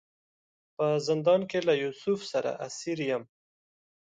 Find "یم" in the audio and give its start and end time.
3.09-3.23